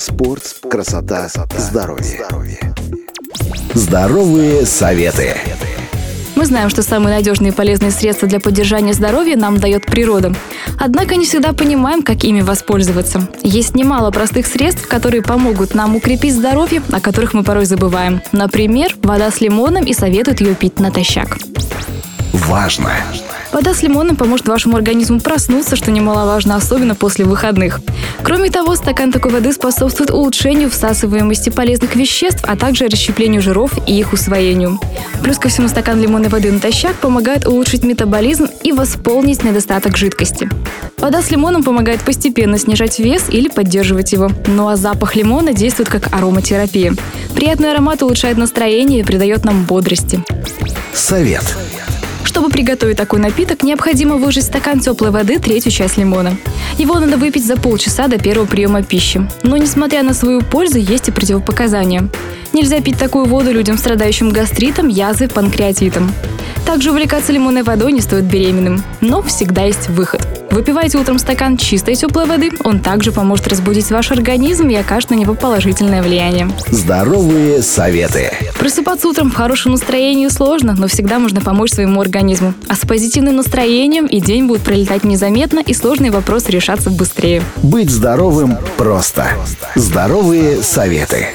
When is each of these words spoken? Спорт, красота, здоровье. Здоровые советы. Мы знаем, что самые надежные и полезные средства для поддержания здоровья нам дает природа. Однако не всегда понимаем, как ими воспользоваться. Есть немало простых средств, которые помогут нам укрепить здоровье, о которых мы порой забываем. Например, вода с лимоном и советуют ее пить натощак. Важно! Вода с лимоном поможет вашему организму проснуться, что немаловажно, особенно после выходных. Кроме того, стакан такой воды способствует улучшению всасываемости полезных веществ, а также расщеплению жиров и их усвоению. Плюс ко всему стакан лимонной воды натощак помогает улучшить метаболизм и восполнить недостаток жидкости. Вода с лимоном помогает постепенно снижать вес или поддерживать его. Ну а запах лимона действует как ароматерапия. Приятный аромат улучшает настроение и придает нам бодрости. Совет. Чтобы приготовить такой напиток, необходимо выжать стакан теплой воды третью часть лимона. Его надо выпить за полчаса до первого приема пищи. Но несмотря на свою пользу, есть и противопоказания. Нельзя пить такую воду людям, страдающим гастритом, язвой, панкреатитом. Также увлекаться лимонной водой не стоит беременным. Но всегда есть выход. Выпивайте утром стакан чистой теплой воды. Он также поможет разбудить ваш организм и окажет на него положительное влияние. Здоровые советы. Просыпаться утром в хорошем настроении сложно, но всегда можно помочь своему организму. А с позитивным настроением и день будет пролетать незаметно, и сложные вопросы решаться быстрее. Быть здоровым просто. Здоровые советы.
Спорт, 0.00 0.56
красота, 0.70 1.28
здоровье. 1.58 2.26
Здоровые 3.74 4.64
советы. 4.64 5.36
Мы 6.36 6.46
знаем, 6.46 6.70
что 6.70 6.82
самые 6.82 7.16
надежные 7.16 7.52
и 7.52 7.54
полезные 7.54 7.90
средства 7.90 8.26
для 8.26 8.40
поддержания 8.40 8.94
здоровья 8.94 9.36
нам 9.36 9.58
дает 9.58 9.84
природа. 9.84 10.34
Однако 10.78 11.16
не 11.16 11.26
всегда 11.26 11.52
понимаем, 11.52 12.02
как 12.02 12.24
ими 12.24 12.40
воспользоваться. 12.40 13.28
Есть 13.42 13.74
немало 13.74 14.10
простых 14.10 14.46
средств, 14.46 14.88
которые 14.88 15.22
помогут 15.22 15.74
нам 15.74 15.94
укрепить 15.94 16.34
здоровье, 16.34 16.82
о 16.90 17.00
которых 17.02 17.34
мы 17.34 17.44
порой 17.44 17.66
забываем. 17.66 18.22
Например, 18.32 18.96
вода 19.02 19.30
с 19.30 19.42
лимоном 19.42 19.84
и 19.84 19.92
советуют 19.92 20.40
ее 20.40 20.54
пить 20.54 20.80
натощак. 20.80 21.36
Важно! 22.32 22.92
Вода 23.52 23.74
с 23.74 23.82
лимоном 23.82 24.14
поможет 24.14 24.46
вашему 24.46 24.76
организму 24.76 25.20
проснуться, 25.20 25.74
что 25.74 25.90
немаловажно, 25.90 26.54
особенно 26.54 26.94
после 26.94 27.24
выходных. 27.24 27.80
Кроме 28.22 28.50
того, 28.50 28.76
стакан 28.76 29.10
такой 29.10 29.32
воды 29.32 29.52
способствует 29.52 30.10
улучшению 30.10 30.70
всасываемости 30.70 31.50
полезных 31.50 31.96
веществ, 31.96 32.44
а 32.46 32.56
также 32.56 32.86
расщеплению 32.86 33.42
жиров 33.42 33.72
и 33.88 33.98
их 33.98 34.12
усвоению. 34.12 34.78
Плюс 35.22 35.38
ко 35.38 35.48
всему 35.48 35.66
стакан 35.66 36.00
лимонной 36.00 36.28
воды 36.28 36.52
натощак 36.52 36.94
помогает 36.96 37.46
улучшить 37.46 37.82
метаболизм 37.82 38.46
и 38.62 38.70
восполнить 38.72 39.42
недостаток 39.42 39.96
жидкости. 39.96 40.48
Вода 40.98 41.22
с 41.22 41.30
лимоном 41.30 41.64
помогает 41.64 42.02
постепенно 42.02 42.58
снижать 42.58 42.98
вес 43.00 43.24
или 43.30 43.48
поддерживать 43.48 44.12
его. 44.12 44.30
Ну 44.46 44.68
а 44.68 44.76
запах 44.76 45.16
лимона 45.16 45.52
действует 45.52 45.88
как 45.88 46.14
ароматерапия. 46.14 46.94
Приятный 47.34 47.72
аромат 47.72 48.02
улучшает 48.02 48.36
настроение 48.36 49.00
и 49.00 49.04
придает 49.04 49.44
нам 49.44 49.64
бодрости. 49.64 50.22
Совет. 50.92 51.44
Чтобы 52.24 52.48
приготовить 52.50 52.96
такой 52.96 53.20
напиток, 53.20 53.62
необходимо 53.62 54.16
выжать 54.16 54.44
стакан 54.44 54.80
теплой 54.80 55.10
воды 55.10 55.38
третью 55.38 55.72
часть 55.72 55.96
лимона. 55.96 56.36
Его 56.78 56.98
надо 56.98 57.16
выпить 57.16 57.46
за 57.46 57.56
полчаса 57.56 58.08
до 58.08 58.18
первого 58.18 58.46
приема 58.46 58.82
пищи. 58.82 59.28
Но 59.42 59.56
несмотря 59.56 60.02
на 60.02 60.14
свою 60.14 60.40
пользу, 60.40 60.78
есть 60.78 61.08
и 61.08 61.12
противопоказания. 61.12 62.08
Нельзя 62.52 62.80
пить 62.80 62.98
такую 62.98 63.26
воду 63.26 63.52
людям, 63.52 63.78
страдающим 63.78 64.30
гастритом, 64.30 64.88
язвой, 64.88 65.28
панкреатитом. 65.28 66.12
Также 66.70 66.92
увлекаться 66.92 67.32
лимонной 67.32 67.64
водой 67.64 67.90
не 67.90 68.00
стоит 68.00 68.26
беременным. 68.26 68.80
Но 69.00 69.22
всегда 69.22 69.62
есть 69.62 69.88
выход. 69.88 70.24
Выпивайте 70.52 70.98
утром 70.98 71.18
стакан 71.18 71.56
чистой 71.56 71.96
теплой 71.96 72.26
воды. 72.26 72.52
Он 72.62 72.78
также 72.78 73.10
поможет 73.10 73.48
разбудить 73.48 73.90
ваш 73.90 74.12
организм 74.12 74.68
и 74.68 74.76
окажет 74.76 75.10
на 75.10 75.14
него 75.14 75.34
положительное 75.34 76.00
влияние. 76.00 76.48
Здоровые 76.68 77.62
советы. 77.62 78.30
Просыпаться 78.56 79.08
утром 79.08 79.32
в 79.32 79.34
хорошем 79.34 79.72
настроении 79.72 80.28
сложно, 80.28 80.76
но 80.78 80.86
всегда 80.86 81.18
можно 81.18 81.40
помочь 81.40 81.72
своему 81.72 82.00
организму. 82.00 82.54
А 82.68 82.76
с 82.76 82.86
позитивным 82.86 83.34
настроением 83.34 84.06
и 84.06 84.20
день 84.20 84.46
будет 84.46 84.62
пролетать 84.62 85.02
незаметно, 85.02 85.58
и 85.58 85.74
сложные 85.74 86.12
вопросы 86.12 86.52
решаться 86.52 86.88
быстрее. 86.88 87.42
Быть 87.64 87.90
здоровым 87.90 88.56
просто. 88.76 89.26
Здоровые 89.74 90.62
советы. 90.62 91.30